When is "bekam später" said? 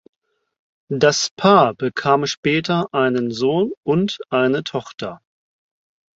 1.75-2.87